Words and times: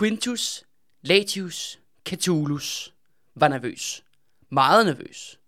Quintus 0.00 0.64
Latius 1.02 1.80
Catulus 2.04 2.94
var 3.34 3.48
nervøs. 3.48 4.04
Meget 4.50 4.86
nervøs. 4.86 5.38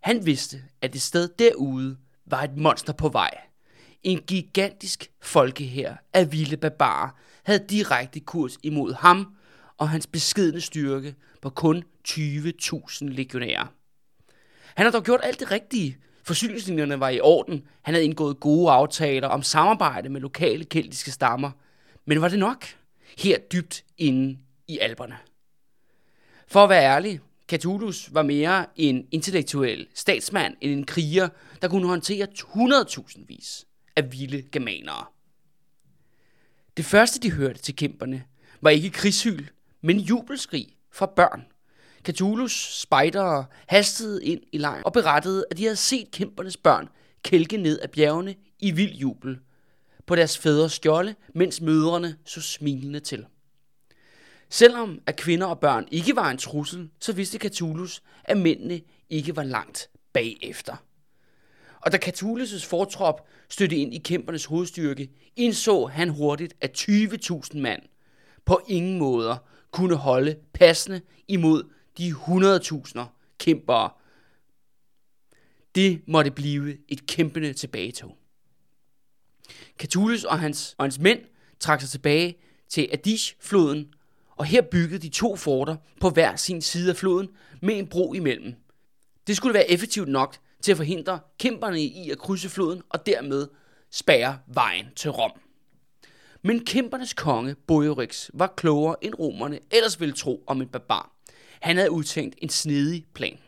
Han 0.00 0.26
vidste, 0.26 0.62
at 0.82 0.92
det 0.92 1.02
sted 1.02 1.28
derude 1.38 1.96
var 2.26 2.42
et 2.42 2.56
monster 2.56 2.92
på 2.92 3.08
vej. 3.08 3.30
En 4.02 4.18
gigantisk 4.18 5.10
folkehær 5.20 5.94
af 6.12 6.32
vilde 6.32 6.56
barbarer 6.56 7.08
havde 7.42 7.64
direkte 7.70 8.20
kurs 8.20 8.58
imod 8.62 8.94
ham 8.94 9.34
og 9.78 9.88
hans 9.88 10.06
beskedne 10.06 10.60
styrke 10.60 11.14
på 11.40 11.50
kun 11.50 11.84
20.000 12.08 13.04
legionærer. 13.04 13.66
Han 14.74 14.86
har 14.86 14.90
dog 14.90 15.02
gjort 15.02 15.20
alt 15.22 15.40
det 15.40 15.50
rigtige. 15.50 15.98
Forsyningslinjerne 16.24 17.00
var 17.00 17.08
i 17.08 17.20
orden. 17.20 17.66
Han 17.82 17.94
havde 17.94 18.04
indgået 18.04 18.40
gode 18.40 18.70
aftaler 18.70 19.28
om 19.28 19.42
samarbejde 19.42 20.08
med 20.08 20.20
lokale 20.20 20.64
keltiske 20.64 21.10
stammer. 21.10 21.50
Men 22.06 22.20
var 22.20 22.28
det 22.28 22.38
nok? 22.38 22.66
Her 23.18 23.38
dybt 23.38 23.84
inde 23.98 24.38
i 24.68 24.78
alberne. 24.78 25.18
For 26.46 26.64
at 26.64 26.70
være 26.70 26.82
ærlig, 26.82 27.20
Catullus 27.48 28.14
var 28.14 28.22
mere 28.22 28.66
en 28.76 29.06
intellektuel 29.10 29.86
statsmand 29.94 30.56
end 30.60 30.72
en 30.72 30.86
kriger, 30.86 31.28
der 31.62 31.68
kunne 31.68 31.86
håndtere 31.86 32.26
100.000 32.38 33.24
vis 33.26 33.66
af 33.96 34.12
vilde 34.12 34.42
germanere. 34.42 35.04
Det 36.76 36.84
første, 36.84 37.20
de 37.20 37.30
hørte 37.30 37.60
til 37.60 37.76
kæmperne, 37.76 38.24
var 38.60 38.70
ikke 38.70 38.90
krigshyl, 38.90 39.46
men 39.80 39.98
jubelskrig 39.98 40.76
fra 40.90 41.06
børn. 41.06 41.44
Catullus 42.04 42.80
spejdere 42.80 43.44
hastede 43.68 44.24
ind 44.24 44.40
i 44.52 44.58
lejren 44.58 44.84
og 44.84 44.92
berettede, 44.92 45.44
at 45.50 45.56
de 45.58 45.62
havde 45.62 45.76
set 45.76 46.10
kæmpernes 46.10 46.56
børn 46.56 46.88
kælke 47.22 47.56
ned 47.56 47.78
af 47.78 47.90
bjergene 47.90 48.34
i 48.58 48.70
vild 48.70 48.94
jubel 48.94 49.38
på 50.06 50.14
deres 50.14 50.38
fædres 50.38 50.72
skjolde, 50.72 51.14
mens 51.34 51.60
mødrene 51.60 52.16
så 52.24 52.40
smilende 52.40 53.00
til. 53.00 53.26
Selvom 54.48 55.00
at 55.06 55.16
kvinder 55.16 55.46
og 55.46 55.60
børn 55.60 55.88
ikke 55.90 56.16
var 56.16 56.30
en 56.30 56.38
trussel, 56.38 56.90
så 57.00 57.12
vidste 57.12 57.38
Catullus, 57.38 58.02
at 58.24 58.36
mændene 58.36 58.80
ikke 59.10 59.36
var 59.36 59.42
langt 59.42 59.90
bagefter. 60.12 60.76
Og 61.80 61.92
da 61.92 61.98
Catullus' 62.04 62.66
fortrop 62.66 63.26
stødte 63.48 63.76
ind 63.76 63.94
i 63.94 63.98
kæmpernes 63.98 64.44
hovedstyrke, 64.44 65.10
indså 65.36 65.86
han 65.86 66.08
hurtigt, 66.08 66.54
at 66.60 66.78
20.000 66.78 67.58
mand 67.58 67.82
på 68.44 68.60
ingen 68.68 68.98
måder 68.98 69.36
kunne 69.70 69.96
holde 69.96 70.36
passende 70.52 71.00
imod 71.28 71.62
de 71.98 72.10
100.000 72.10 73.00
kæmpere. 73.38 73.90
Det 75.74 76.02
måtte 76.06 76.30
blive 76.30 76.76
et 76.88 77.06
kæmpende 77.06 77.52
tilbagetog. 77.52 78.21
Catulus 79.78 80.24
og 80.24 80.40
hans, 80.40 80.74
og 80.78 80.84
hans 80.84 80.98
mænd 80.98 81.20
trak 81.60 81.80
sig 81.80 81.90
tilbage 81.90 82.36
til 82.68 82.88
Adish-floden, 82.92 83.94
og 84.36 84.44
her 84.44 84.62
byggede 84.62 85.02
de 85.02 85.08
to 85.08 85.36
forter 85.36 85.76
på 86.00 86.10
hver 86.10 86.36
sin 86.36 86.60
side 86.60 86.90
af 86.90 86.96
floden 86.96 87.28
med 87.62 87.78
en 87.78 87.86
bro 87.86 88.14
imellem. 88.14 88.54
Det 89.26 89.36
skulle 89.36 89.54
være 89.54 89.70
effektivt 89.70 90.08
nok 90.08 90.36
til 90.62 90.70
at 90.70 90.76
forhindre 90.76 91.20
kæmperne 91.38 91.82
i 91.82 92.10
at 92.10 92.18
krydse 92.18 92.48
floden 92.48 92.82
og 92.88 93.06
dermed 93.06 93.48
spærre 93.90 94.38
vejen 94.46 94.86
til 94.96 95.10
Rom. 95.10 95.32
Men 96.42 96.64
kæmpernes 96.64 97.14
konge, 97.14 97.54
Boiorix, 97.54 98.30
var 98.34 98.54
klogere 98.56 98.96
end 99.04 99.14
romerne 99.18 99.58
ellers 99.70 100.00
ville 100.00 100.14
tro 100.14 100.44
om 100.46 100.62
en 100.62 100.68
barbar. 100.68 101.12
Han 101.60 101.76
havde 101.76 101.90
udtænkt 101.90 102.36
en 102.38 102.48
snedig 102.48 103.04
plan. 103.14 103.38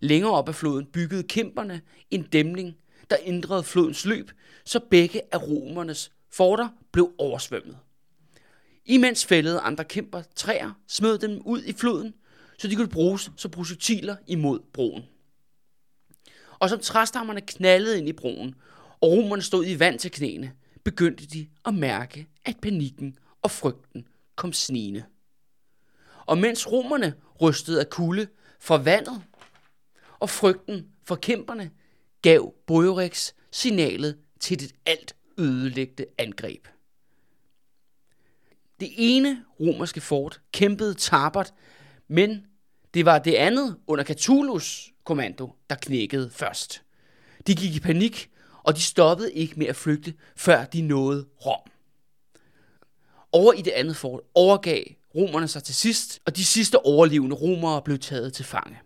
Længere 0.00 0.32
op 0.32 0.48
ad 0.48 0.54
floden 0.54 0.86
byggede 0.86 1.22
kæmperne 1.22 1.80
en 2.10 2.22
dæmning, 2.22 2.76
der 3.10 3.16
ændrede 3.22 3.64
flodens 3.64 4.04
løb, 4.04 4.30
så 4.64 4.80
begge 4.90 5.22
af 5.32 5.42
romernes 5.42 6.12
forter 6.30 6.68
blev 6.92 7.12
oversvømmet. 7.18 7.78
Imens 8.84 9.26
fældede 9.26 9.60
andre 9.60 9.84
kæmper 9.84 10.22
træer, 10.36 10.72
smed 10.88 11.18
dem 11.18 11.42
ud 11.44 11.62
i 11.62 11.72
floden, 11.72 12.14
så 12.58 12.68
de 12.68 12.76
kunne 12.76 12.88
bruges 12.88 13.30
som 13.36 13.50
projektiler 13.50 14.16
imod 14.26 14.60
broen. 14.72 15.02
Og 16.58 16.68
som 16.68 16.80
træstammerne 16.80 17.40
knaldede 17.40 17.98
ind 17.98 18.08
i 18.08 18.12
broen, 18.12 18.54
og 19.00 19.10
romerne 19.10 19.42
stod 19.42 19.66
i 19.66 19.78
vand 19.78 19.98
til 19.98 20.10
knæene, 20.10 20.52
begyndte 20.84 21.26
de 21.26 21.48
at 21.64 21.74
mærke, 21.74 22.28
at 22.44 22.56
panikken 22.62 23.18
og 23.42 23.50
frygten 23.50 24.08
kom 24.36 24.52
snigende. 24.52 25.04
Og 26.26 26.38
mens 26.38 26.72
romerne 26.72 27.14
rystede 27.40 27.80
af 27.80 27.90
kulde 27.90 28.26
for 28.60 28.78
vandet, 28.78 29.22
og 30.18 30.30
frygten 30.30 30.88
for 31.04 31.16
kæmperne, 31.16 31.70
gav 32.22 32.54
Boiorix 32.66 33.32
signalet 33.50 34.18
til 34.40 34.60
det 34.60 34.72
alt 34.86 35.16
ødelægte 35.38 36.06
angreb. 36.18 36.66
Det 38.80 38.90
ene 38.96 39.44
romerske 39.60 40.00
fort 40.00 40.40
kæmpede 40.52 40.94
tabert, 40.94 41.54
men 42.08 42.46
det 42.94 43.04
var 43.04 43.18
det 43.18 43.34
andet 43.34 43.76
under 43.86 44.04
Catulus 44.04 44.92
kommando, 45.04 45.52
der 45.70 45.76
knækkede 45.76 46.30
først. 46.30 46.82
De 47.46 47.54
gik 47.54 47.74
i 47.74 47.80
panik, 47.80 48.30
og 48.62 48.76
de 48.76 48.80
stoppede 48.82 49.32
ikke 49.32 49.58
med 49.58 49.66
at 49.66 49.76
flygte, 49.76 50.14
før 50.36 50.64
de 50.64 50.82
nåede 50.82 51.26
Rom. 51.46 51.70
Over 53.32 53.52
i 53.52 53.62
det 53.62 53.70
andet 53.70 53.96
fort 53.96 54.20
overgav 54.34 54.84
romerne 55.14 55.48
sig 55.48 55.62
til 55.62 55.74
sidst, 55.74 56.20
og 56.24 56.36
de 56.36 56.44
sidste 56.44 56.84
overlevende 56.86 57.36
romere 57.36 57.82
blev 57.82 57.98
taget 57.98 58.32
til 58.32 58.44
fange. 58.44 58.78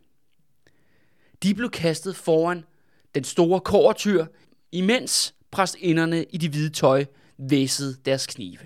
De 1.42 1.54
blev 1.54 1.70
kastet 1.70 2.16
foran 2.16 2.64
den 3.14 3.24
store 3.24 3.60
kortyr, 3.60 4.26
imens 4.72 5.34
præstinderne 5.50 6.24
i 6.24 6.36
de 6.36 6.48
hvide 6.48 6.70
tøj 6.70 7.04
væsede 7.38 7.96
deres 8.04 8.26
knive. 8.26 8.58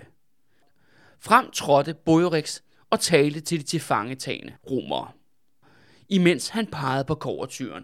Frem 1.19 1.51
trådte 1.51 1.93
Boiorix 2.05 2.61
og 2.89 2.99
talte 2.99 3.39
til 3.39 3.59
de 3.59 3.63
tilfangetagende 3.63 4.53
romere. 4.69 5.07
Imens 6.09 6.49
han 6.49 6.67
pegede 6.67 7.05
på 7.05 7.15
kortyren. 7.15 7.83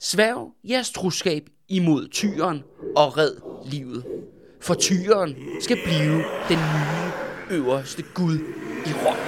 Sværg 0.00 0.54
jeres 0.64 0.90
truskab 0.90 1.48
imod 1.68 2.08
tyren 2.08 2.62
og 2.96 3.16
red 3.16 3.36
livet. 3.64 4.04
For 4.60 4.74
tyren 4.74 5.36
skal 5.60 5.78
blive 5.84 6.24
den 6.48 6.58
nye 6.58 7.56
øverste 7.56 8.02
Gud 8.14 8.38
i 8.86 8.92
Rom. 8.92 9.21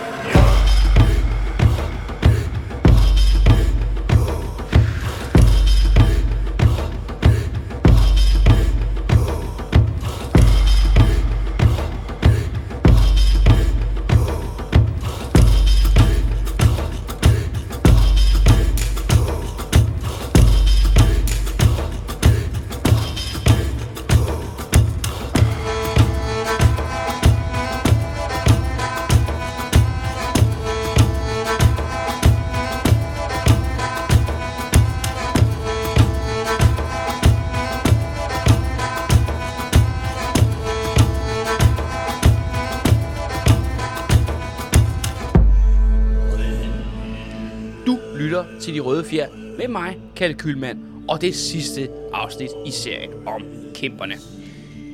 Til 48.64 48.74
De 48.74 48.80
Røde 48.80 49.04
Fjer 49.04 49.28
med 49.58 49.68
mig, 49.68 50.00
Kalle 50.16 50.36
Kylmand, 50.36 51.08
og 51.08 51.20
det 51.20 51.34
sidste 51.34 51.90
afsnit 52.12 52.50
i 52.66 52.70
serien 52.70 53.26
om 53.26 53.42
kæmperne. 53.74 54.14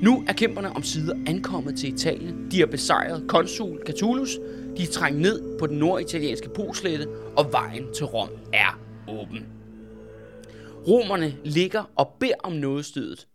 Nu 0.02 0.24
er 0.28 0.32
kæmperne 0.32 0.70
om 0.70 0.82
sider 0.82 1.14
ankommet 1.26 1.78
til 1.78 1.94
Italien. 1.94 2.50
De 2.50 2.58
har 2.58 2.66
besejret 2.66 3.24
konsul 3.28 3.82
Catulus. 3.86 4.38
De 4.76 4.82
er 4.82 4.86
trængt 4.92 5.20
ned 5.20 5.58
på 5.58 5.66
den 5.66 5.78
norditalienske 5.78 6.48
poslette, 6.48 7.08
og 7.36 7.52
vejen 7.52 7.94
til 7.94 8.04
Rom 8.04 8.28
er 8.52 8.80
åben. 9.08 9.46
Romerne 10.88 11.36
ligger 11.44 11.84
og 11.96 12.16
beder 12.20 12.34
om 12.42 12.52
nådestødet. 12.52 13.26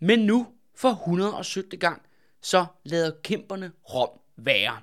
Men 0.00 0.18
nu, 0.18 0.46
for 0.76 0.90
117. 0.90 1.78
gang, 1.78 2.02
så 2.42 2.64
lader 2.84 3.10
kæmperne 3.24 3.70
Rom 3.94 4.20
være. 4.36 4.76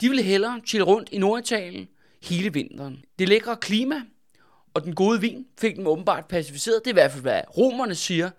De 0.00 0.08
vil 0.08 0.22
hellere 0.22 0.60
chille 0.66 0.84
rundt 0.84 1.08
i 1.12 1.18
Norditalien, 1.18 1.88
hele 2.24 2.52
vinteren. 2.52 3.04
Det 3.18 3.28
lækre 3.28 3.56
klima 3.56 4.02
og 4.74 4.84
den 4.84 4.94
gode 4.94 5.20
vin 5.20 5.46
fik 5.58 5.76
dem 5.76 5.86
åbenbart 5.86 6.26
pacificeret. 6.26 6.80
Det 6.84 6.90
er 6.90 6.94
i 6.94 7.00
hvert 7.00 7.10
fald, 7.10 7.22
hvad 7.22 7.40
romerne 7.56 7.94
siger. 7.94 8.30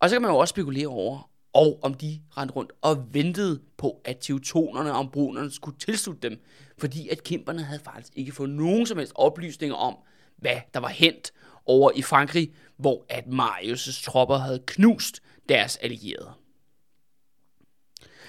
Og 0.00 0.08
så 0.08 0.14
kan 0.14 0.22
man 0.22 0.30
jo 0.30 0.36
også 0.36 0.52
spekulere 0.52 0.86
over, 0.86 1.30
og 1.52 1.78
om 1.82 1.94
de 1.94 2.20
rendte 2.36 2.54
rundt 2.54 2.72
og 2.80 3.14
ventede 3.14 3.60
på, 3.76 4.00
at 4.04 4.18
teutonerne 4.18 4.92
og 4.92 4.98
ombrunerne 4.98 5.50
skulle 5.50 5.78
tilslutte 5.78 6.28
dem, 6.28 6.40
fordi 6.78 7.08
at 7.08 7.24
kæmperne 7.24 7.62
havde 7.62 7.80
faktisk 7.84 8.12
ikke 8.16 8.32
fået 8.32 8.50
nogen 8.50 8.86
som 8.86 8.98
helst 8.98 9.12
oplysninger 9.14 9.76
om, 9.76 9.96
hvad 10.36 10.56
der 10.74 10.80
var 10.80 10.88
hent 10.88 11.32
over 11.66 11.90
i 11.94 12.02
Frankrig, 12.02 12.52
hvor 12.76 13.06
at 13.08 13.24
Marius' 13.24 14.04
tropper 14.04 14.36
havde 14.36 14.62
knust 14.66 15.22
deres 15.48 15.76
allierede. 15.76 16.32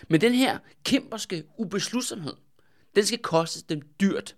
Men 0.08 0.22
den 0.22 0.34
her 0.34 0.58
kæmperske 0.84 1.44
ubeslutsomhed 1.58 2.34
den 2.96 3.06
skal 3.06 3.20
koste 3.20 3.76
dem 3.76 3.82
dyrt, 4.02 4.36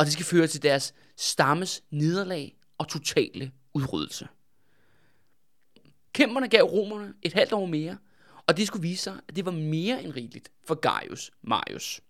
og 0.00 0.06
det 0.06 0.12
skal 0.12 0.24
føre 0.24 0.46
til 0.46 0.62
deres 0.62 0.94
stammes 1.16 1.82
nederlag 1.90 2.56
og 2.78 2.88
totale 2.88 3.52
udryddelse. 3.74 4.28
Kæmperne 6.12 6.48
gav 6.48 6.62
romerne 6.62 7.14
et 7.22 7.32
halvt 7.32 7.52
år 7.52 7.66
mere, 7.66 7.96
og 8.46 8.56
det 8.56 8.66
skulle 8.66 8.82
vise 8.82 9.02
sig, 9.02 9.20
at 9.28 9.36
det 9.36 9.44
var 9.44 9.52
mere 9.52 10.02
end 10.02 10.12
rigeligt 10.12 10.52
for 10.66 10.74
Gaius 10.74 11.30
Marius. 11.42 12.00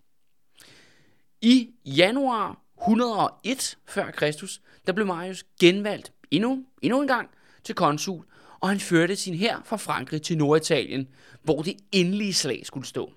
I 1.40 1.70
januar 1.84 2.62
101 2.80 3.78
før 3.86 4.10
Kristus, 4.10 4.60
der 4.86 4.92
blev 4.92 5.06
Marius 5.06 5.44
genvalgt 5.60 6.12
endnu, 6.30 6.64
endnu 6.82 7.00
en 7.00 7.08
gang 7.08 7.30
til 7.64 7.74
konsul, 7.74 8.24
og 8.60 8.68
han 8.68 8.80
førte 8.80 9.16
sin 9.16 9.34
hær 9.34 9.62
fra 9.64 9.76
Frankrig 9.76 10.22
til 10.22 10.38
Norditalien, 10.38 11.08
hvor 11.42 11.62
det 11.62 11.76
endelige 11.92 12.34
slag 12.34 12.66
skulle 12.66 12.86
stå. 12.86 13.12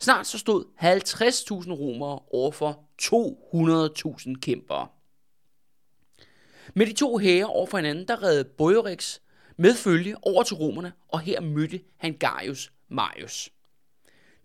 Snart 0.00 0.26
så 0.26 0.38
stod 0.38 0.64
50.000 0.64 1.72
romere 1.72 2.18
overfor 2.32 2.88
200.000 3.02 4.40
kæmpere. 4.40 4.88
Med 6.74 6.86
de 6.86 6.92
to 6.92 7.18
hære 7.18 7.44
over 7.44 7.66
for 7.66 7.78
hinanden, 7.78 8.08
der 8.08 8.22
redde 8.22 8.44
Boiorix 8.44 9.18
med 9.56 9.74
følge 9.74 10.16
over 10.22 10.42
til 10.42 10.56
romerne, 10.56 10.92
og 11.08 11.20
her 11.20 11.40
mødte 11.40 11.80
han 11.96 12.16
Gaius 12.16 12.72
Marius. 12.88 13.50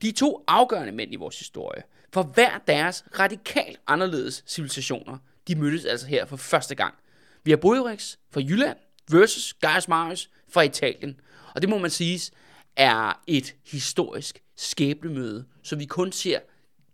De 0.01 0.12
to 0.12 0.44
afgørende 0.48 0.92
mænd 0.92 1.13
i 1.13 1.15
vores 1.15 1.39
historie, 1.39 1.83
for 2.13 2.24
hver 2.24 2.57
deres 2.68 3.06
radikalt 3.19 3.80
anderledes 3.88 4.44
civilisationer, 4.48 5.18
de 5.48 5.56
mødtes 5.56 5.86
altså 5.86 6.07
her 6.07 6.25
for 6.25 6.38
første 6.38 6.75
gang. 6.75 6.95
Vi 7.44 7.51
har 7.51 7.57
Boiorix 7.57 8.15
fra 8.30 8.42
Jylland 8.42 8.77
versus 9.12 9.54
Gaius 9.54 9.88
Marius 9.88 10.30
fra 10.50 10.62
Italien. 10.62 11.19
Og 11.56 11.62
det 11.62 11.69
må 11.69 11.77
man 11.77 11.92
sige 11.92 12.31
er 12.75 13.24
et 13.27 13.56
historisk 13.65 14.44
skæbnemøde, 14.56 15.45
som 15.63 15.80
vi 15.80 15.86
kun 15.86 16.12
ser 16.12 16.39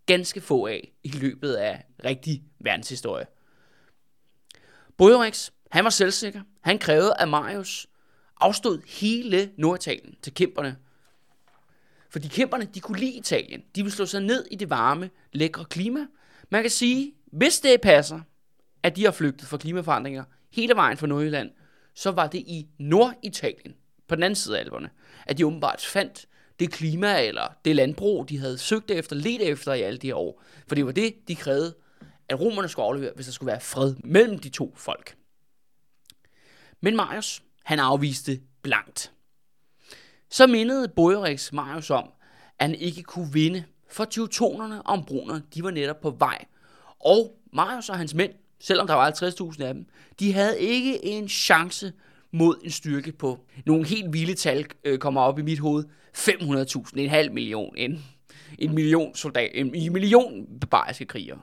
ganske 0.05 0.41
få 0.41 0.67
af 0.67 0.91
i 1.03 1.09
løbet 1.09 1.53
af 1.53 1.85
rigtig 2.05 2.44
verdenshistorie. 2.59 3.25
Bojorex, 4.97 5.50
han 5.71 5.83
var 5.83 5.89
selvsikker. 5.89 6.41
Han 6.61 6.79
krævede, 6.79 7.13
at 7.19 7.29
Marius 7.29 7.88
afstod 8.41 8.81
hele 8.88 9.51
Norditalien 9.57 10.15
til 10.21 10.33
kæmperne. 10.33 10.77
Fordi 12.09 12.27
kæmperne, 12.27 12.65
de 12.65 12.79
kunne 12.79 13.00
lide 13.00 13.13
Italien. 13.13 13.61
De 13.75 13.83
ville 13.83 13.95
slå 13.95 14.05
sig 14.05 14.21
ned 14.21 14.45
i 14.51 14.55
det 14.55 14.69
varme, 14.69 15.09
lækre 15.31 15.65
klima. 15.65 16.07
Man 16.50 16.61
kan 16.63 16.71
sige, 16.71 17.13
hvis 17.25 17.59
det 17.59 17.81
passer, 17.81 18.19
at 18.83 18.95
de 18.95 19.03
har 19.03 19.11
flygtet 19.11 19.47
fra 19.47 19.57
klimaforandringer 19.57 20.23
hele 20.51 20.75
vejen 20.75 20.97
fra 20.97 21.07
Nordjylland, 21.07 21.51
så 21.95 22.11
var 22.11 22.27
det 22.27 22.39
i 22.39 22.67
Norditalien, 22.79 23.75
på 24.07 24.15
den 24.15 24.23
anden 24.23 24.35
side 24.35 24.57
af 24.57 24.61
alberne, 24.61 24.89
at 25.25 25.38
de 25.38 25.45
åbenbart 25.45 25.81
fandt 25.81 26.27
det 26.59 26.71
klima 26.71 27.21
eller 27.27 27.47
det 27.65 27.75
landbrug, 27.75 28.29
de 28.29 28.39
havde 28.39 28.57
søgt 28.57 28.91
efter, 28.91 29.15
let 29.15 29.50
efter 29.50 29.73
i 29.73 29.81
alle 29.81 29.97
de 29.97 30.07
her 30.07 30.15
år. 30.15 30.41
For 30.67 30.75
det 30.75 30.85
var 30.85 30.91
det, 30.91 31.13
de 31.27 31.35
krævede, 31.35 31.75
at 32.29 32.39
romerne 32.39 32.69
skulle 32.69 32.85
aflevere, 32.85 33.11
hvis 33.15 33.25
der 33.25 33.31
skulle 33.31 33.47
være 33.47 33.61
fred 33.61 33.95
mellem 34.03 34.39
de 34.39 34.50
to 34.50 34.73
folk. 34.77 35.15
Men 36.81 36.95
Marius, 36.95 37.44
han 37.63 37.79
afviste 37.79 38.41
blankt. 38.61 39.11
Så 40.29 40.47
mindede 40.47 40.88
Boerix 40.88 41.51
Marius 41.51 41.89
om, 41.89 42.09
at 42.59 42.67
han 42.67 42.75
ikke 42.75 43.03
kunne 43.03 43.33
vinde, 43.33 43.63
for 43.89 44.05
teutonerne 44.05 44.81
og 44.81 44.94
ombronerne, 44.94 45.44
de 45.53 45.63
var 45.63 45.71
netop 45.71 46.01
på 46.01 46.09
vej. 46.09 46.45
Og 47.00 47.39
Marius 47.53 47.89
og 47.89 47.97
hans 47.97 48.13
mænd, 48.13 48.33
selvom 48.59 48.88
der 48.88 48.94
var 48.94 49.11
50.000 49.11 49.63
af 49.63 49.73
dem, 49.73 49.85
de 50.19 50.33
havde 50.33 50.59
ikke 50.59 51.05
en 51.05 51.29
chance 51.29 51.94
mod 52.33 52.56
en 52.63 52.71
styrke 52.71 53.12
på 53.12 53.45
nogle 53.65 53.88
helt 53.88 54.13
vilde 54.13 54.33
tal, 54.33 54.65
øh, 54.83 55.00
kommer 55.00 55.21
op 55.21 55.39
i 55.39 55.41
mit 55.41 55.59
hoved. 55.59 55.85
500.000, 56.18 57.00
en 57.00 57.09
halv 57.09 57.31
million, 57.31 57.74
en, 57.77 58.03
en 58.59 58.75
million 58.75 59.15
soldat, 59.15 59.51
en, 59.53 59.75
en 59.75 59.94
million 59.94 60.47
barbariske 60.62 61.06
krigere. 61.06 61.39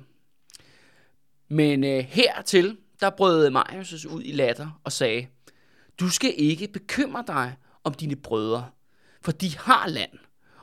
Men 1.49 1.85
øh, 1.85 2.05
hertil, 2.09 2.77
der 3.01 3.11
brød 3.11 3.51
Marius 3.51 4.05
ud 4.05 4.23
i 4.25 4.33
latter 4.33 4.81
og 4.85 4.93
sagde, 4.93 5.27
du 6.01 6.09
skal 6.09 6.35
ikke 6.37 6.69
bekymre 6.69 7.25
dig 7.27 7.57
om 7.85 7.95
dine 7.95 8.17
brødre, 8.17 8.67
for 9.23 9.33
de 9.33 9.59
har 9.59 9.89
land. 9.89 10.11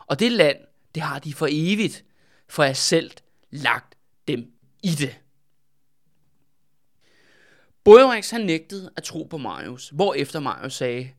Og 0.07 0.19
det 0.19 0.31
land, 0.31 0.57
det 0.95 1.03
har 1.03 1.19
de 1.19 1.33
for 1.33 1.47
evigt, 1.51 2.06
for 2.50 2.63
jeg 2.63 2.77
selv 2.77 3.12
lagt 3.51 3.97
dem 4.27 4.51
i 4.83 4.89
det. 4.89 5.18
Boerix 7.88 8.30
han 8.30 8.42
nægtede 8.42 8.92
at 8.95 9.04
tro 9.04 9.24
på 9.24 9.38
Marius, 9.38 9.94
efter 10.16 10.39
Marius 10.39 10.74
sagde, 10.74 11.10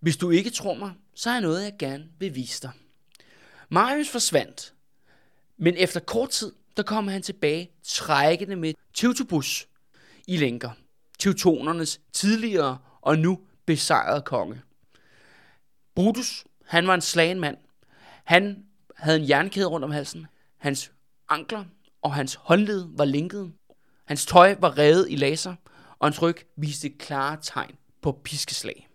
hvis 0.00 0.16
du 0.16 0.30
ikke 0.30 0.50
tror 0.50 0.74
mig, 0.74 0.92
så 1.14 1.30
er 1.30 1.40
noget, 1.40 1.64
jeg 1.64 1.72
gerne 1.78 2.08
vil 2.18 2.34
vise 2.34 2.62
dig. 2.62 2.70
Marius 3.68 4.08
forsvandt, 4.08 4.74
men 5.56 5.74
efter 5.76 6.00
kort 6.00 6.30
tid, 6.30 6.52
der 6.76 6.82
kom 6.82 7.08
han 7.08 7.22
tilbage 7.22 7.70
trækkende 7.82 8.56
med 8.56 8.74
Teutobus 8.94 9.68
i 10.26 10.36
lænker. 10.36 10.70
Teutonernes 11.18 12.00
tidligere 12.12 12.78
og 13.00 13.18
nu 13.18 13.40
besejrede 13.66 14.22
konge. 14.22 14.62
Brutus, 15.94 16.44
han 16.64 16.86
var 16.86 16.94
en 16.94 17.00
slagen 17.00 17.40
mand. 17.40 17.56
Han 18.24 18.64
havde 18.96 19.20
en 19.20 19.28
jernkæde 19.28 19.66
rundt 19.66 19.84
om 19.84 19.90
halsen. 19.90 20.26
Hans 20.56 20.92
ankler 21.28 21.64
og 22.02 22.14
hans 22.14 22.34
håndled 22.34 22.86
var 22.88 23.04
linket. 23.04 23.52
Hans 24.04 24.26
tøj 24.26 24.56
var 24.58 24.78
revet 24.78 25.06
i 25.10 25.16
laser, 25.16 25.54
og 26.00 26.06
hans 26.06 26.22
ryg 26.22 26.36
viste 26.56 26.90
klare 26.90 27.38
tegn 27.42 27.76
på 28.02 28.20
piskeslag. 28.24 28.88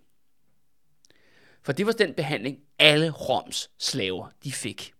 For 1.63 1.71
det 1.71 1.85
var 1.85 1.91
den 1.91 2.13
behandling, 2.13 2.57
alle 2.79 3.09
Roms 3.09 3.71
slaver 3.79 4.29
de 4.43 4.51
fik. 4.51 4.93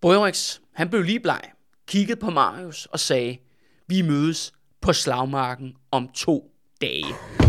Boerix, 0.00 0.60
han 0.72 0.90
blev 0.90 1.02
lige 1.02 1.20
bleg, 1.20 1.42
kiggede 1.86 2.20
på 2.20 2.30
Marius 2.30 2.86
og 2.86 3.00
sagde, 3.00 3.38
vi 3.86 4.02
mødes 4.02 4.52
på 4.80 4.92
slagmarken 4.92 5.76
om 5.90 6.08
to 6.08 6.54
dage. 6.80 7.41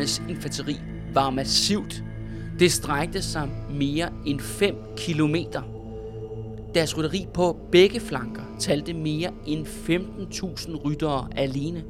Romernes 0.00 0.22
infanteri 0.28 0.76
var 1.14 1.30
massivt. 1.30 2.04
Det 2.58 2.72
strækte 2.72 3.22
sig 3.22 3.48
mere 3.70 4.12
end 4.26 4.40
5 4.40 4.76
kilometer. 4.96 5.62
Deres 6.74 6.98
rytteri 6.98 7.26
på 7.34 7.68
begge 7.72 8.00
flanker 8.00 8.42
talte 8.60 8.94
mere 8.94 9.32
end 9.46 9.66
15.000 9.66 10.76
ryttere 10.76 11.28
alene. 11.36 11.84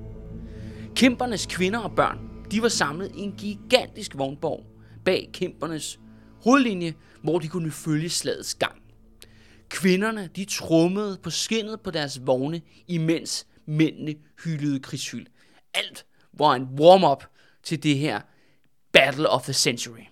Kæmpernes 0.95 1.47
kvinder 1.47 1.79
og 1.79 1.93
børn, 1.97 2.19
de 2.50 2.62
var 2.62 2.69
samlet 2.69 3.12
i 3.17 3.21
en 3.21 3.33
gigantisk 3.33 4.19
vognborg 4.19 4.67
bag 5.05 5.31
kæmpernes 5.33 6.00
hovedlinje, 6.45 6.95
hvor 7.23 7.38
de 7.38 7.49
kunne 7.49 7.71
følge 7.71 8.09
slagets 8.09 8.55
gang. 8.55 8.83
Kvinderne, 9.69 10.29
de 10.37 10.45
trummede 10.45 11.19
på 11.23 11.31
skinnet 11.31 11.81
på 11.81 11.90
deres 11.90 12.26
vogne, 12.26 12.61
imens 12.88 13.47
mændene 13.67 14.14
hyldede 14.45 14.81
krigshyld. 14.81 15.26
Alt 15.75 16.07
var 16.33 16.55
en 16.55 16.69
warm-up 16.81 17.25
til 17.62 17.83
det 17.83 17.99
her 17.99 18.21
Battle 18.93 19.29
of 19.29 19.43
the 19.43 19.52
Century. 19.52 20.05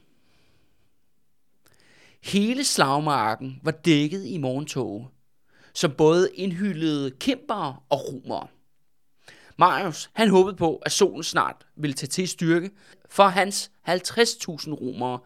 Hele 2.23 2.64
slagmarken 2.64 3.61
var 3.62 3.71
dækket 3.71 4.25
i 4.26 4.38
morgentog, 4.38 5.11
som 5.75 5.93
både 5.93 6.31
indhyldede 6.35 7.11
kæmpere 7.11 7.76
og 7.88 8.00
romere. 8.09 8.47
Marius, 9.59 10.11
han 10.12 10.31
håbede 10.31 10.57
på, 10.57 10.76
at 10.76 10.93
solen 10.93 11.23
snart 11.23 11.67
ville 11.76 11.95
tage 11.95 12.09
til 12.09 12.28
styrke, 12.28 12.71
for 13.09 13.25
hans 13.25 13.71
50.000 13.88 13.95
romere 14.73 15.19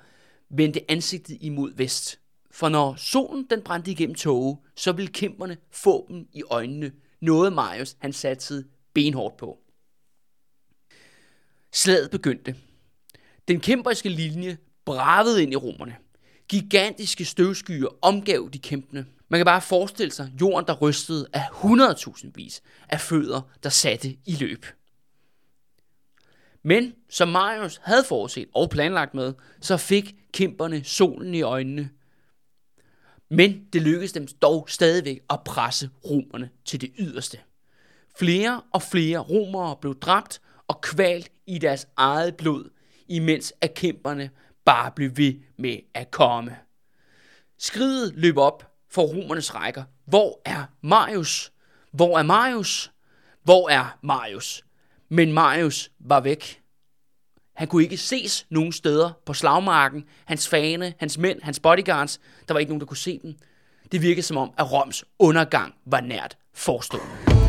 vendte 0.50 0.90
ansigtet 0.90 1.38
imod 1.40 1.74
vest. 1.76 2.18
For 2.50 2.68
når 2.68 2.94
solen 2.94 3.46
den 3.50 3.62
brændte 3.62 3.90
igennem 3.90 4.14
toge, 4.14 4.58
så 4.76 4.92
ville 4.92 5.12
kæmperne 5.12 5.56
få 5.70 6.06
dem 6.08 6.26
i 6.32 6.42
øjnene. 6.50 6.92
Noget 7.20 7.52
Marius 7.52 7.96
han 7.98 8.12
satte 8.12 8.64
benhårdt 8.94 9.36
på. 9.36 9.61
Slaget 11.72 12.10
begyndte. 12.10 12.56
Den 13.48 13.60
kæmperiske 13.60 14.08
linje 14.08 14.58
bravede 14.84 15.42
ind 15.42 15.52
i 15.52 15.56
romerne. 15.56 15.96
Gigantiske 16.48 17.24
støvskyer 17.24 17.88
omgav 18.02 18.48
de 18.52 18.58
kæmpende. 18.58 19.04
Man 19.28 19.38
kan 19.38 19.44
bare 19.44 19.60
forestille 19.60 20.12
sig 20.12 20.32
jorden, 20.40 20.66
der 20.66 20.74
rystede 20.74 21.26
af 21.32 21.44
100.000 21.44 22.30
vis 22.34 22.62
af 22.88 23.00
fødder, 23.00 23.40
der 23.62 23.68
satte 23.68 24.16
i 24.26 24.36
løb. 24.40 24.66
Men 26.62 26.94
som 27.10 27.28
Marius 27.28 27.80
havde 27.82 28.04
forudset 28.04 28.48
og 28.54 28.70
planlagt 28.70 29.14
med, 29.14 29.34
så 29.60 29.76
fik 29.76 30.14
kæmperne 30.32 30.84
solen 30.84 31.34
i 31.34 31.42
øjnene. 31.42 31.90
Men 33.28 33.64
det 33.72 33.82
lykkedes 33.82 34.12
dem 34.12 34.26
dog 34.26 34.66
stadigvæk 34.68 35.20
at 35.30 35.40
presse 35.44 35.90
romerne 36.04 36.50
til 36.64 36.80
det 36.80 36.90
yderste. 36.98 37.38
Flere 38.18 38.62
og 38.72 38.82
flere 38.82 39.18
romere 39.18 39.76
blev 39.76 39.98
dræbt 40.00 40.40
og 40.68 40.80
kvalt 40.80 41.30
i 41.52 41.58
deres 41.58 41.88
eget 41.96 42.36
blod, 42.36 42.70
imens 43.08 43.52
at 43.60 43.74
kæmperne 43.74 44.30
bare 44.64 44.90
blev 44.90 45.16
ved 45.16 45.34
med 45.58 45.78
at 45.94 46.10
komme. 46.10 46.56
Skridet 47.58 48.12
løb 48.16 48.36
op 48.36 48.72
for 48.90 49.02
romernes 49.02 49.54
rækker. 49.54 49.82
Hvor 50.06 50.40
er 50.44 50.64
Marius? 50.82 51.52
Hvor 51.92 52.18
er 52.18 52.22
Marius? 52.22 52.92
Hvor 53.42 53.68
er 53.68 53.98
Marius? 54.02 54.64
Men 55.08 55.32
Marius 55.32 55.90
var 56.00 56.20
væk. 56.20 56.62
Han 57.54 57.68
kunne 57.68 57.82
ikke 57.82 57.96
ses 57.96 58.46
nogen 58.50 58.72
steder 58.72 59.10
på 59.26 59.34
slagmarken. 59.34 60.04
Hans 60.24 60.48
fane, 60.48 60.94
hans 60.98 61.18
mænd, 61.18 61.42
hans 61.42 61.60
bodyguards, 61.60 62.20
der 62.48 62.54
var 62.54 62.58
ikke 62.60 62.70
nogen, 62.70 62.80
der 62.80 62.86
kunne 62.86 62.96
se 62.96 63.18
dem. 63.22 63.34
Det 63.92 64.02
virkede 64.02 64.22
som 64.22 64.36
om, 64.36 64.52
at 64.58 64.72
Roms 64.72 65.04
undergang 65.18 65.74
var 65.86 66.00
nært 66.00 66.36
forestående. 66.54 67.41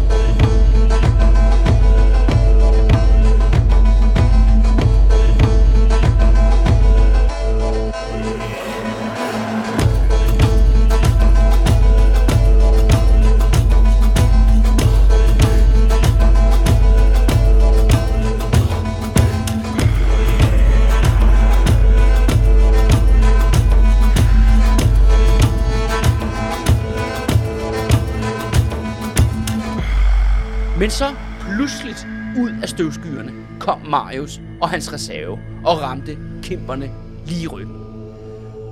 Støvskyerne 32.74 33.34
kom 33.60 33.80
Marius 33.90 34.42
og 34.62 34.70
hans 34.70 34.94
reserve 34.94 35.40
og 35.66 35.82
ramte 35.82 36.18
kæmperne 36.44 36.92
lige 37.26 37.44
i 37.44 37.48
ryggen. 37.48 37.76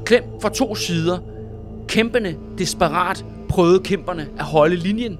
Klemt 0.05 0.41
fra 0.41 0.49
to 0.49 0.75
sider, 0.75 1.19
kæmpende 1.87 2.37
desperat 2.57 3.25
prøvede 3.49 3.79
kæmperne 3.79 4.29
at 4.39 4.45
holde 4.45 4.75
linjen, 4.75 5.17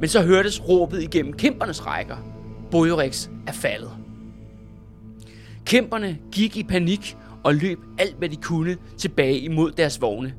men 0.00 0.08
så 0.08 0.22
hørtes 0.22 0.68
råbet 0.68 1.02
igennem 1.02 1.32
kæmpernes 1.32 1.86
rækker. 1.86 2.16
Bojorex 2.70 3.28
er 3.46 3.52
faldet. 3.52 3.90
Kæmperne 5.64 6.18
gik 6.32 6.56
i 6.56 6.62
panik 6.62 7.16
og 7.44 7.54
løb 7.54 7.78
alt, 7.98 8.18
hvad 8.18 8.28
de 8.28 8.36
kunne 8.36 8.76
tilbage 8.98 9.38
imod 9.38 9.72
deres 9.72 10.00
vogne. 10.00 10.34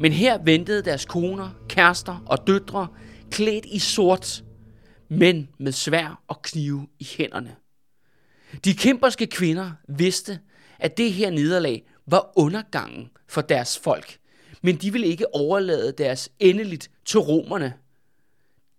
Men 0.00 0.12
her 0.12 0.38
ventede 0.44 0.82
deres 0.82 1.04
koner, 1.04 1.48
kærester 1.68 2.22
og 2.26 2.46
døtre, 2.46 2.86
klædt 3.30 3.66
i 3.72 3.78
sort, 3.78 4.44
men 5.18 5.48
med 5.58 5.72
svær 5.72 6.22
og 6.28 6.42
knive 6.42 6.88
i 6.98 7.04
hænderne. 7.04 7.56
De 8.64 8.74
kæmperske 8.74 9.26
kvinder 9.26 9.72
vidste, 9.88 10.40
at 10.78 10.96
det 10.96 11.12
her 11.12 11.30
nederlag 11.30 11.86
var 12.06 12.32
undergangen 12.36 13.10
for 13.28 13.40
deres 13.40 13.78
folk, 13.78 14.18
men 14.62 14.76
de 14.76 14.92
ville 14.92 15.06
ikke 15.06 15.34
overlade 15.34 15.92
deres 15.98 16.30
endeligt 16.38 16.90
til 17.04 17.20
romerne. 17.20 17.74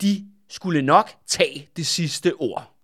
De 0.02 0.28
skulle 0.50 0.82
nok 0.82 1.12
tage 1.28 1.70
det 1.76 1.86
sidste 1.88 2.34
ord. 2.36 2.76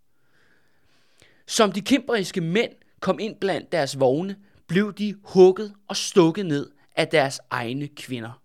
Som 1.47 1.71
de 1.71 1.81
kæmperiske 1.81 2.41
mænd 2.41 2.71
kom 2.99 3.19
ind 3.19 3.35
blandt 3.35 3.71
deres 3.71 3.99
vogne, 3.99 4.35
blev 4.67 4.93
de 4.93 5.15
hugget 5.23 5.73
og 5.87 5.97
stukket 5.97 6.45
ned 6.45 6.69
af 6.95 7.07
deres 7.07 7.39
egne 7.49 7.87
kvinder. 7.87 8.41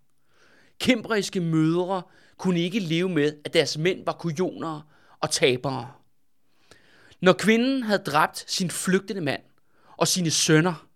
Kæmperiske 0.81 1.41
mødre 1.41 2.03
kunne 2.37 2.61
ikke 2.61 2.79
leve 2.79 3.09
med, 3.09 3.33
at 3.45 3.55
deres 3.55 3.79
mænd 3.79 4.05
var 4.05 4.13
kujoner 4.13 4.94
og 5.21 5.31
tabere. 5.31 5.93
Når 7.21 7.33
kvinden 7.33 7.83
havde 7.83 8.03
dræbt 8.07 8.45
sin 8.51 8.71
flygtende 8.71 9.21
mand 9.21 9.43
og 9.97 10.09
sine 10.09 10.31
sønner, 10.31 10.87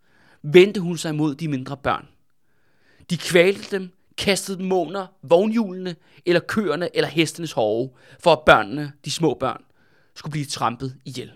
vendte 0.43 0.81
hun 0.81 0.99
sig 0.99 1.15
mod 1.15 1.35
de 1.35 1.49
mindre 1.49 1.77
børn. 1.77 2.09
De 3.11 3.19
kvalte 3.19 3.79
dem, 3.79 3.93
kastede 4.19 4.59
dem 4.59 4.73
under 4.73 5.07
vognhjulene, 5.23 5.97
eller 6.27 6.41
køerne, 6.41 6.97
eller 6.97 7.09
hestenes 7.09 7.53
hove, 7.53 7.91
for 8.21 8.33
at 8.33 8.45
børnene, 8.47 8.93
de 9.05 9.11
små 9.11 9.35
børn, 9.35 9.65
skulle 10.15 10.31
blive 10.31 10.45
trampet 10.45 10.97
ihjel. 11.05 11.33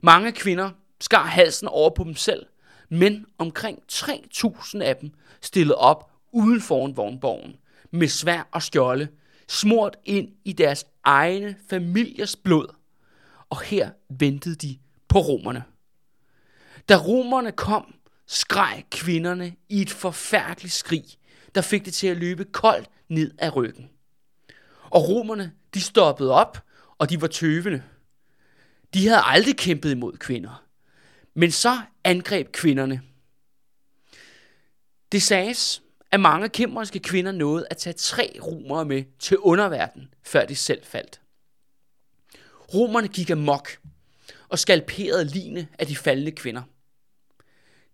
Mange 0.00 0.32
kvinder 0.32 0.70
skar 1.00 1.24
halsen 1.24 1.68
over 1.68 1.90
på 1.90 2.04
dem 2.04 2.14
selv, 2.14 2.46
men 2.88 3.26
omkring 3.38 3.78
3.000 3.92 4.82
af 4.82 4.96
dem 4.96 5.10
stillede 5.40 5.76
op 5.76 6.10
uden 6.32 6.60
foran 6.60 6.96
vognborgen, 6.96 7.56
med 7.90 8.08
svær 8.08 8.48
og 8.52 8.62
skjolde, 8.62 9.08
smurt 9.48 9.96
ind 10.04 10.28
i 10.44 10.52
deres 10.52 10.86
egne 11.04 11.56
familiers 11.70 12.36
blod. 12.36 12.66
Og 13.50 13.60
her 13.60 13.90
ventede 14.08 14.54
de 14.54 14.78
på 15.08 15.18
romerne. 15.18 15.64
Da 16.88 16.96
romerne 16.96 17.52
kom, 17.52 17.94
skreg 18.26 18.84
kvinderne 18.90 19.56
i 19.68 19.80
et 19.80 19.90
forfærdeligt 19.90 20.74
skrig, 20.74 21.04
der 21.54 21.60
fik 21.60 21.84
det 21.84 21.94
til 21.94 22.06
at 22.06 22.16
løbe 22.16 22.44
koldt 22.44 22.90
ned 23.08 23.30
ad 23.38 23.56
ryggen. 23.56 23.90
Og 24.90 25.08
romerne, 25.08 25.52
de 25.74 25.80
stoppede 25.80 26.32
op, 26.32 26.64
og 26.98 27.10
de 27.10 27.20
var 27.20 27.26
tøvende. 27.26 27.82
De 28.94 29.06
havde 29.08 29.22
aldrig 29.24 29.56
kæmpet 29.56 29.90
imod 29.90 30.12
kvinder. 30.12 30.64
Men 31.34 31.50
så 31.50 31.80
angreb 32.04 32.52
kvinderne. 32.52 33.02
Det 35.12 35.22
sages, 35.22 35.82
at 36.12 36.20
mange 36.20 36.48
kæmperske 36.48 36.98
kvinder 36.98 37.32
nåede 37.32 37.66
at 37.70 37.76
tage 37.76 37.94
tre 37.94 38.38
romere 38.42 38.84
med 38.84 39.04
til 39.18 39.38
underverdenen, 39.38 40.14
før 40.22 40.44
de 40.44 40.56
selv 40.56 40.84
faldt. 40.84 41.20
Romerne 42.74 43.08
gik 43.08 43.30
amok 43.30 43.68
og 44.48 44.58
skalperede 44.58 45.24
line 45.24 45.68
af 45.78 45.86
de 45.86 45.96
faldende 45.96 46.32
kvinder. 46.32 46.62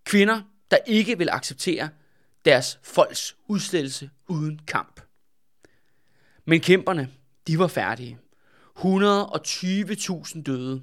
Kvinder, 0.04 0.42
der 0.70 0.76
ikke 0.86 1.18
vil 1.18 1.28
acceptere 1.30 1.88
deres 2.44 2.78
folks 2.82 3.36
udslettelse 3.46 4.10
uden 4.28 4.60
kamp. 4.66 5.00
Men 6.44 6.60
kæmperne, 6.60 7.08
de 7.46 7.58
var 7.58 7.66
færdige. 7.66 8.18
120.000 8.78 10.42
døde, 10.42 10.82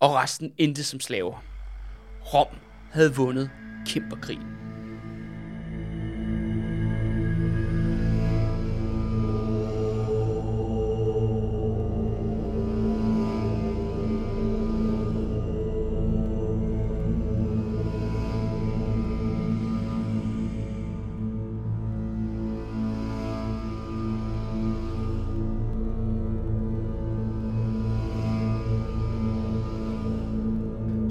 og 0.00 0.14
resten 0.14 0.52
endte 0.58 0.84
som 0.84 1.00
slaver. 1.00 1.44
Rom 2.34 2.56
havde 2.92 3.14
vundet 3.14 3.50
kæmperkrigen. 3.86 4.63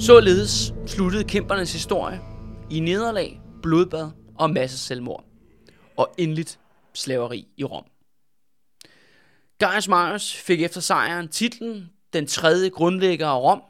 Således 0.06 0.74
sluttede 0.88 1.24
kæmpernes 1.24 1.74
historie 1.74 2.22
i 2.70 2.80
nederlag, 2.80 3.42
blodbad 3.62 4.12
og 4.36 4.50
masse 4.50 4.78
selvmord. 4.78 5.26
Og 5.98 6.16
endeligt 6.18 6.60
slaveri 6.94 7.48
i 7.58 7.64
Rom. 7.64 7.86
Gaius 9.58 9.88
Marius 9.88 10.34
fik 10.34 10.62
efter 10.62 10.82
sejren 10.82 11.28
titlen 11.28 11.90
den 12.14 12.28
tredje 12.28 12.70
grundlægger 12.70 13.28
af 13.28 13.42
Rom. 13.42 13.62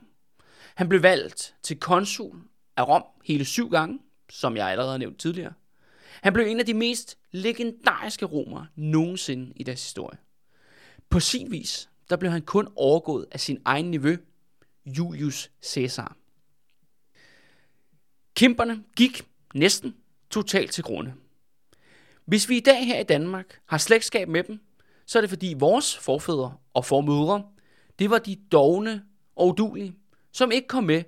Han 0.75 0.89
blev 0.89 1.03
valgt 1.03 1.55
til 1.63 1.79
konsul 1.79 2.37
af 2.77 2.87
Rom 2.87 3.03
hele 3.25 3.45
syv 3.45 3.69
gange, 3.69 3.99
som 4.29 4.57
jeg 4.57 4.67
allerede 4.67 4.91
har 4.91 4.97
nævnt 4.97 5.19
tidligere. 5.19 5.53
Han 6.21 6.33
blev 6.33 6.45
en 6.45 6.59
af 6.59 6.65
de 6.65 6.73
mest 6.73 7.17
legendariske 7.31 8.25
romere 8.25 8.67
nogensinde 8.75 9.53
i 9.55 9.63
deres 9.63 9.83
historie. 9.83 10.17
På 11.09 11.19
sin 11.19 11.51
vis, 11.51 11.89
der 12.09 12.15
blev 12.15 12.31
han 12.31 12.41
kun 12.41 12.67
overgået 12.75 13.25
af 13.31 13.39
sin 13.39 13.61
egen 13.65 13.91
niveau, 13.91 14.15
Julius 14.85 15.51
Caesar. 15.65 16.17
Kæmperne 18.35 18.83
gik 18.95 19.27
næsten 19.53 19.95
totalt 20.29 20.71
til 20.71 20.83
grunde. 20.83 21.13
Hvis 22.25 22.49
vi 22.49 22.57
i 22.57 22.59
dag 22.59 22.85
her 22.85 22.99
i 22.99 23.03
Danmark 23.03 23.59
har 23.65 23.77
slægtskab 23.77 24.27
med 24.27 24.43
dem, 24.43 24.59
så 25.05 25.19
er 25.19 25.21
det 25.21 25.29
fordi 25.29 25.55
vores 25.57 25.97
forfædre 25.97 26.57
og 26.73 26.85
formødre, 26.85 27.43
det 27.99 28.09
var 28.09 28.19
de 28.19 28.35
dogne 28.51 29.05
og 29.35 29.47
udulige, 29.47 29.95
som 30.31 30.51
ikke 30.51 30.67
kom 30.67 30.83
med 30.83 31.03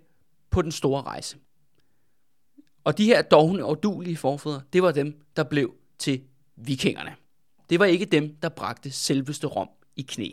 på 0.50 0.62
den 0.62 0.72
store 0.72 1.02
rejse. 1.02 1.38
Og 2.84 2.98
de 2.98 3.06
her 3.06 3.22
dogne 3.22 3.66
og 3.66 3.72
udulige 3.72 4.18
forfædre, 4.18 4.62
det 4.74 4.84
var 4.84 4.92
dem, 4.92 5.22
der 5.36 5.44
blev 5.44 5.76
til 5.98 6.24
vikingerne. 6.56 7.16
Det 7.70 7.80
var 7.80 7.86
ikke 7.86 8.06
dem, 8.06 8.36
der 8.36 8.50
bragte 8.50 8.92
selveste 8.92 9.48
Rom 9.48 9.70
i 9.96 10.02
knæ. 10.02 10.30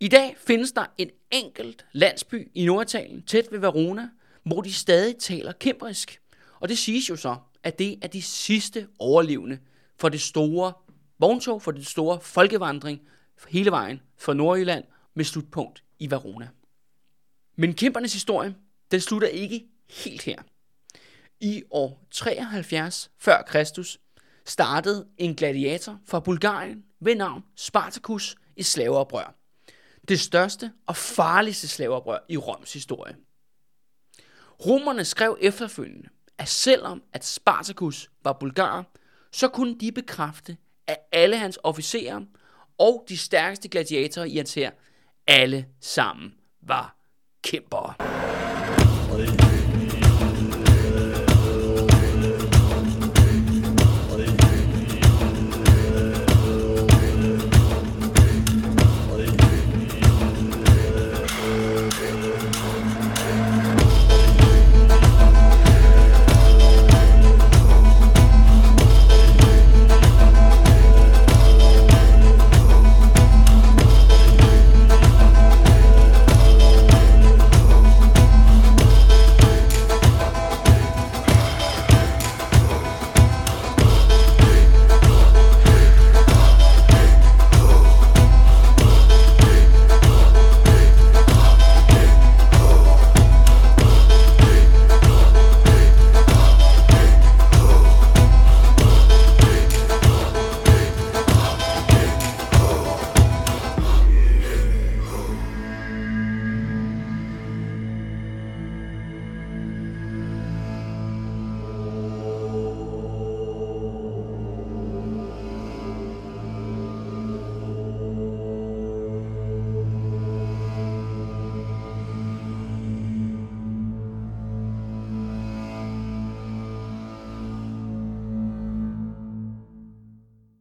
I 0.00 0.08
dag 0.08 0.36
findes 0.38 0.72
der 0.72 0.86
en 0.98 1.10
enkelt 1.30 1.86
landsby 1.92 2.50
i 2.54 2.64
Norditalien, 2.64 3.22
tæt 3.22 3.48
ved 3.50 3.58
Verona, 3.58 4.08
hvor 4.44 4.60
de 4.60 4.72
stadig 4.72 5.16
taler 5.16 5.52
kæmprisk. 5.52 6.20
Og 6.60 6.68
det 6.68 6.78
siges 6.78 7.10
jo 7.10 7.16
så, 7.16 7.36
at 7.62 7.78
det 7.78 7.98
er 8.02 8.08
de 8.08 8.22
sidste 8.22 8.88
overlevende 8.98 9.58
for 9.96 10.08
det 10.08 10.20
store 10.20 10.72
vogntog, 11.18 11.62
for 11.62 11.70
den 11.70 11.84
store 11.84 12.20
folkevandring 12.20 13.00
hele 13.48 13.70
vejen 13.70 14.00
fra 14.18 14.34
Nordjylland 14.34 14.84
med 15.14 15.24
slutpunkt 15.24 15.84
i 15.98 16.10
Verona. 16.10 16.48
Men 17.56 17.74
kæmpernes 17.74 18.12
historie, 18.12 18.54
den 18.90 19.00
slutter 19.00 19.28
ikke 19.28 19.66
helt 19.90 20.22
her. 20.22 20.42
I 21.40 21.62
år 21.70 22.06
73 22.10 23.10
før 23.18 23.42
Kristus 23.42 24.00
startede 24.46 25.06
en 25.18 25.34
gladiator 25.34 25.98
fra 26.06 26.20
Bulgarien 26.20 26.84
ved 27.00 27.14
navn 27.14 27.42
Spartacus 27.56 28.36
i 28.56 28.62
slaveoprør. 28.62 29.34
Det 30.08 30.20
største 30.20 30.72
og 30.86 30.96
farligste 30.96 31.68
slaveoprør 31.68 32.18
i 32.28 32.36
Roms 32.36 32.72
historie. 32.72 33.16
Romerne 34.66 35.04
skrev 35.04 35.38
efterfølgende, 35.40 36.08
at 36.38 36.48
selvom 36.48 37.02
at 37.12 37.24
Spartacus 37.24 38.10
var 38.24 38.32
bulgar, 38.32 38.84
så 39.32 39.48
kunne 39.48 39.78
de 39.80 39.92
bekræfte, 39.92 40.56
at 40.86 40.96
alle 41.12 41.36
hans 41.36 41.58
officerer 41.62 42.20
og 42.78 43.04
de 43.08 43.16
stærkeste 43.16 43.68
gladiatorer 43.68 44.26
i 44.26 44.36
hans 44.36 44.54
her, 44.54 44.70
alle 45.26 45.66
sammen 45.80 46.34
var 46.60 46.96
kæmpere. 47.42 47.94